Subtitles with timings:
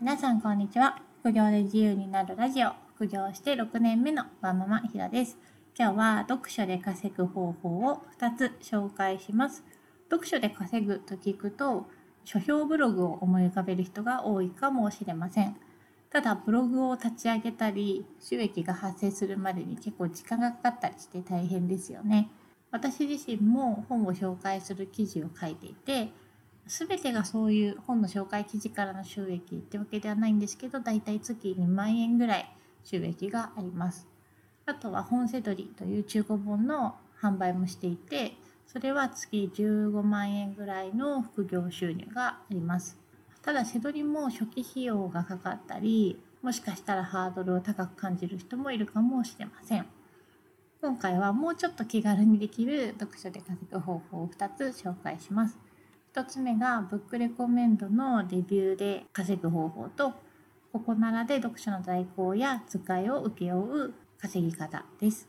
[0.00, 1.02] 皆さんこんにちは。
[1.22, 2.70] 副業で自由になるラジオ。
[2.94, 5.36] 副業して6年目のワンママひらです。
[5.76, 9.64] 今日は読書で稼ぐ方法を2つ紹介します。
[10.08, 11.88] 読書で稼ぐと聞くと
[12.24, 15.56] 書評ブログを思い浮かべる人が多いかもしれません。
[16.10, 22.30] ただブログを立ち上げたり収益が発生するまでに結構時間がかかったりして大変ですよね。
[22.70, 26.12] 私自身も本を紹介する記事を書いていて
[26.68, 34.06] 全てがそういう本の紹介記事からの収益ってわけではないんですけどだいたい月2万円ぐらい収益があります。
[34.66, 38.34] あとは本セドリという中古本の販売もしていて
[38.66, 42.98] それは月15万円ぐらいの副業収入があります。
[43.40, 49.86] ただセドリも初期費用がかかったりもしかしたらハードルを高く感じる人もいるかもしれません。
[50.82, 55.67] 今回はもうちょっと気軽にできる読書で稼ぐ方法を2つ紹介します。
[56.18, 60.14] 1つ目がブックレコメンドのレビューで稼ぐ方法と、
[60.72, 65.28] ここならで読書の代行や使いを請け負う稼ぎ方です。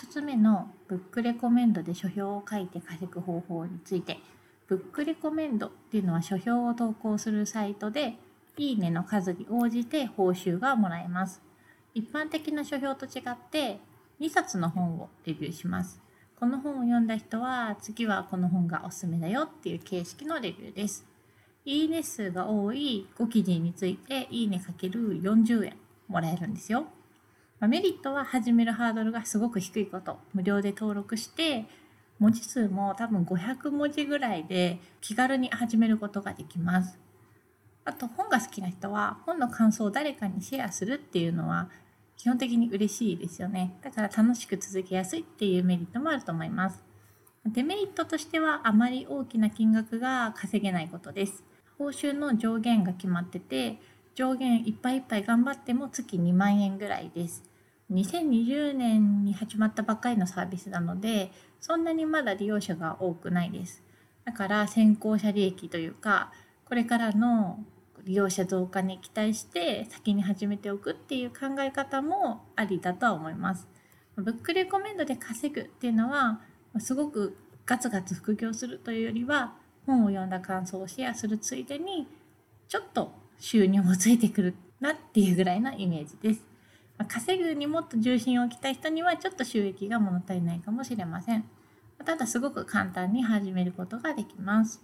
[0.00, 4.18] 1つ目のブックレコメンドで書評を書いて稼ぐ方法について、
[4.66, 8.16] ブックレコメンドっていうのは書評を投稿するサイトで、
[8.56, 11.42] いいねの数に応じて報酬がもらえます。
[11.94, 13.78] 一般的な書評と違って
[14.20, 16.02] 2冊の本をレビューします。
[16.38, 21.06] この本を読んだ人は次はこの本がおすすめだよっていう形式のレビューです。
[21.64, 25.76] いいね数が多い5記事についていいねかける40円
[26.08, 26.86] もらえるんですよ。
[27.60, 30.18] まメリットは始めるハードルがすごく低いこと。
[30.34, 31.66] 無料で登録して
[32.18, 36.98] 文字数も多分500文字ぐらいで気軽に始めることができます。
[37.84, 41.68] あと本が好きな人は本の感想を誰かにシェアするっていうのは
[42.16, 43.78] 基本的に嬉しいですよね。
[43.82, 46.82] だから楽しく続けやすいっていうメリットもあると思います。
[47.46, 51.44] デメリットとしてはあまり大きな金額が稼げないことです。
[51.78, 53.78] 報酬の上限が決まってて、
[54.14, 57.42] 上限いっぱいいっぱい頑張っても月2万円ぐらいです。
[57.90, 63.82] 2020年に始まったばっかりのサービスなので、そんなにまだ利用者が多くないです。
[64.24, 66.32] だから先行者利益というか、
[66.64, 67.62] これからの
[68.04, 73.66] 利用者増加に期待して先に始めておくっていう考え方もありだとは思います。
[74.16, 76.40] ブックレコメンドで稼ぐっていうのは
[76.78, 79.54] すごくガツガツ副業するというよりは
[79.86, 82.06] 本を読んだ感想をシェアするついでに
[82.68, 86.42] ちょっと収入もついてくるなっていうぐらいのイメージです。
[87.08, 91.44] 稼ぐにもっと重心を置きたい人にはちょっと収益が物足りないかもしれません。
[92.04, 94.82] ただすごく簡単に始めることができます。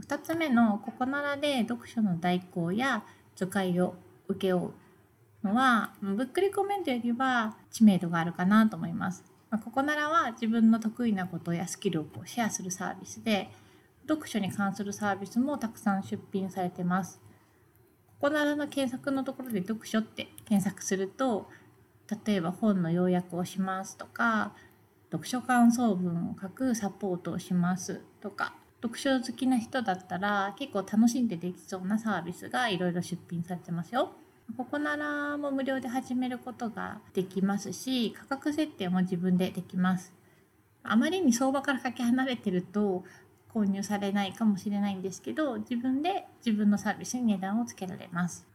[0.00, 3.04] 2つ目のここならで読書の代行や
[3.36, 3.94] 使いを
[4.28, 9.24] 請け負うのはブックリコメントよりは知名度があるかなと思います。
[9.50, 13.50] まここならは自分の得意なことやスキルをこうシェアするサービスで
[14.08, 17.20] 読書に関するサービスもたくさん出品されてます。
[18.20, 21.48] ここならの検索のところで読書って検索すると
[22.26, 24.52] 例えば本の要約をしますとか
[25.10, 34.12] 読書感想文を書くサポートをしますとか読書好きな人だったら結構楽しんでできそうなサービスがいろいろ出品されてますよ。
[34.56, 40.12] ここならも無料で始めることができますし価格設定も自分でできます。
[40.82, 43.04] あまりに相場からかけ離れてると
[43.54, 48.46] 購入されないかもしれないんですけど自分で自分のサービスに値段をつけられます。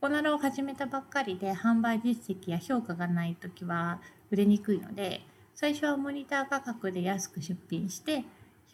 [0.00, 4.00] コナラを始めたばっかりで販売実績や評価がない時は
[4.30, 5.22] 売れにくいので
[5.54, 8.24] 最初はモニター価格で安く出品して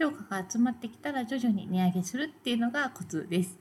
[0.02, 3.56] 評価が集まってきたら徐々に値上げするっていうのがコツです。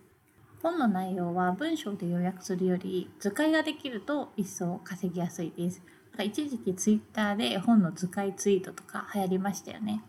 [0.63, 5.84] 本の内容は文章で要約するより図解ができると一層稼ぎやすいです。
[6.19, 10.03] 一時期ツイッターで本の図解ツイートとか流行りましたよね。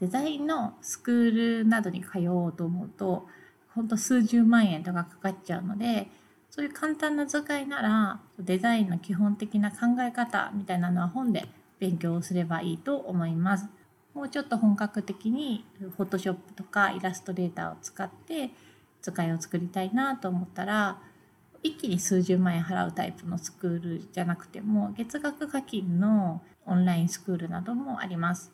[0.00, 3.28] デザインのスクールなどに通おうと思うと、
[3.72, 6.08] ほんと数十万円とかかかっちゃうので、
[6.50, 11.46] そういう簡単な図解ならデザインの基本的な考え方みたいなのは本で
[11.78, 13.68] 勉強すればいいと思います。
[14.16, 15.66] もうちょっと本格的に
[15.98, 18.48] Photoshop とかイラストレーターを使って
[19.02, 20.98] 図解を作りたいなと思ったら
[21.62, 28.52] 一気に数十万円払うタイプのスクールじゃなくても月額課金のオンラインスクールなどもあります。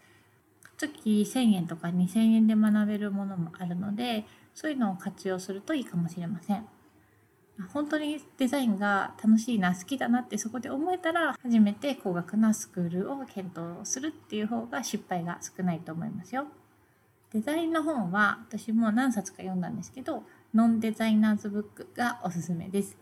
[0.77, 6.67] 月1000円とか2000円で学べるものもあるのでそういうのを活用するといいかもしれません。
[7.73, 16.47] 本当にデザインが楽しいな好きだなってそこで思えたら初めて高額なスクールを検討するっていう方が失敗が少ないと思いますよ。
[17.33, 20.23] デザインの本は私も何冊か読んだんですけど
[20.55, 22.97] ノンデザイナーズブックがおすすめです。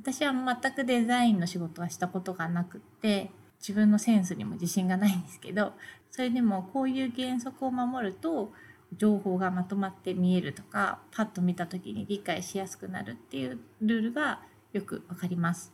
[0.00, 3.30] 私は全くデザインの仕事はしたことがなくって
[3.60, 5.74] 自分のセンスにも自信がないんですけど
[6.10, 8.52] それでもこういう原則を守ると
[8.96, 14.40] 情報がまとまって見えるとかパッと見た時に理解しやすくなるっていうルールが
[14.72, 15.72] よくわかります。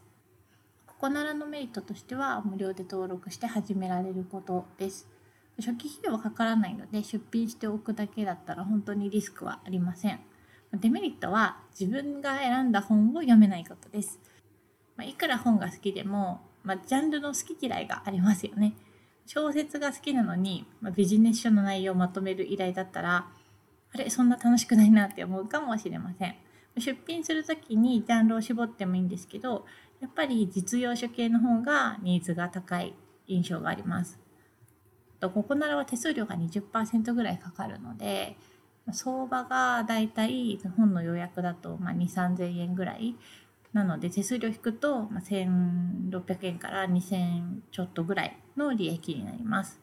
[0.87, 5.09] ここならのメリットとしては無料で登録して始められることです。
[5.59, 10.21] 初期費用はかからないので出品しておくだけだったら本当にリスクはありません。
[10.73, 14.21] デメリットは自分が選んだ本を読めないことです。
[14.97, 18.75] まあ、いくら本が好きでも、まあ、ジャンルの好き嫌いがありますよね。
[19.27, 23.27] 小説が好きなのに、まあ、ビジネス書の内容をまとめる依頼だったら、
[23.93, 26.37] あれ、そんな楽しくないなって思うかもしれません。
[26.79, 29.67] 出品する時にジャンルを絞ってもいいんですけど、
[30.01, 32.95] やっぱり実用書系の方がニーズが高い
[33.27, 34.19] 印象があります。
[35.19, 38.37] とここならは手数料が20%ぐらいかかるので、
[38.93, 43.17] 相場がだいたい本の予約だとま2、3000円ぐらい
[43.77, 49.79] なので手数料引くと1600円から2000ちょっとぐらいの利益になります。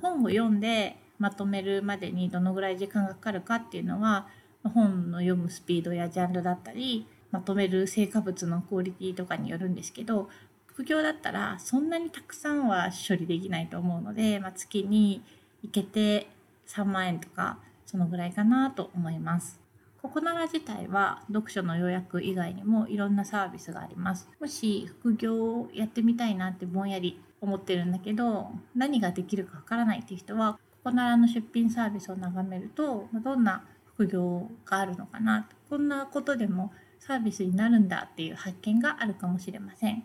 [0.00, 4.26] 本を読んでまとめるまでにどのぐらい時間がかかるかっていうのは
[4.64, 10.30] 本の読むスピードやジャンルだったりまとめる成果物のクオリティとかによるんですけど
[10.66, 15.22] 副業だったらそんなにたくさんは処理できないと思うので、まあ、月に
[15.62, 16.28] 行けて
[16.68, 19.65] 3万円とかそのぐらいかなと思います。
[20.06, 24.28] ココナラ自体は読書の予約以外にもいろんなサービスがあります。
[24.38, 33.64] もし副業をやってみたいなってぼんやり思ってるんだけど何ができるかわからないっていう人はココナラの出品サービスを眺めるとどんな
[33.94, 40.04] 副業があるのかなこんなことでもサービスになるんだっていう発見があるかもしれません。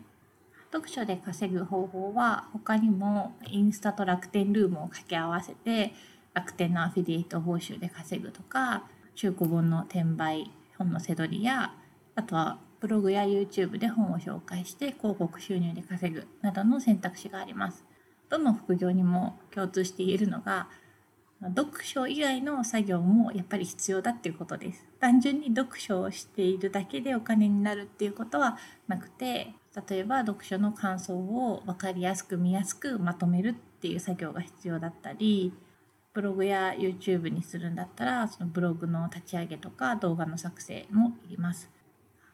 [0.72, 5.94] 読書で稼ぐ方法は他にもインスタと楽天ルームを掛け合わせて
[6.34, 8.82] 楽天のアフィリエイト報酬で稼ぐとか
[9.14, 11.74] 中古本の転売本のせどりや
[12.14, 17.84] あとはブログや YouTube で本を紹介して広告収入で稼ぐなどの選択肢があります。
[18.28, 20.68] どの副業にも共通して言えるのが
[21.56, 24.86] 読書以外の作業もやっぱり必要だっていうことです。
[25.00, 29.54] 単純に読書をしているだけでお金になるっていうことはなくて
[29.88, 35.52] 例えば読書の感想を分かりやすく見やすくまとめるっていう作業が必要だったり
[36.14, 41.70] ブログや YouTube にするんだったらそのブログの立ち上げとか動画の作成もいります。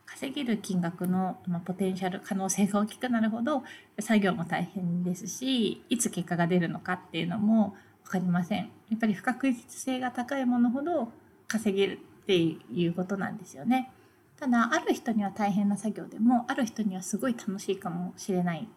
[0.05, 3.63] 稼げる金額の、まポテンシャル可能性が大きくなるほど
[4.01, 8.71] 作業も大変ですしいつ結果が出るのかっていうのも分かりません。
[8.91, 11.13] やっぱり不確実性が高いものほど
[11.47, 13.93] 稼げるっていうことなんですよね。
[14.39, 18.69] ただある人には大変な作業でもある人にはすごい楽しいかもしれない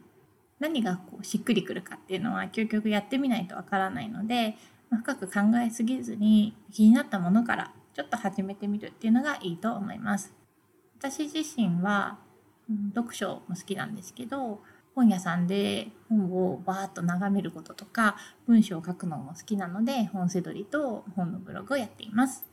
[0.59, 4.57] 何がこうしっくりくるかっていうのは究極やってみないとわからないので
[4.91, 10.33] 深く考えすぎずに気になったものからちょっと始めてみるっていうのがいいと思います。
[10.99, 12.19] 私自身は、
[12.93, 14.61] 読書も好きなんですけど
[14.95, 18.15] 本屋さんで本をバーッと眺めることとか
[18.47, 22.45] 文章を書くのも好きなので本せどりと本のブログをやっています。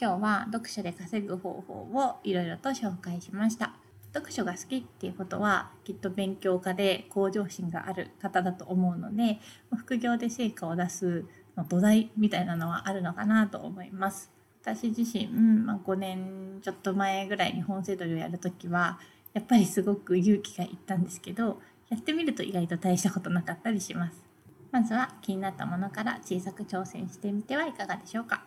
[0.00, 3.72] 今日は読書で稼ぐ方法をいろいろと紹介しました。
[4.12, 9.38] 読書が好きっていうことはきっと勉強家で向上心がある方だと思うので
[9.76, 11.24] 副業で成果を出す
[11.58, 14.30] の土台みたいなのはあるのかなと思います。
[14.62, 18.98] 私自身、まあ、5年ちょっと前ぐらいに本セドリをやるときは
[19.32, 24.22] やっぱりすごく勇気がいったんですけどやってみると意外と大したことなかったりします。
[24.70, 28.44] まずは気になったものから小さく挑戦してみてはいかがでしょうか。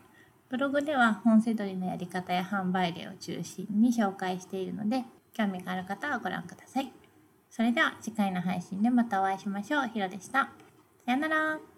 [0.49, 6.91] ブログでは本セドリのやり方や販売例を中心に紹介しているので興味がある方はご覧ください。
[7.49, 9.87] それでは次回の配信でまたお会いしましょう。
[9.87, 10.51] ひろでした。
[11.05, 11.70] さよなら。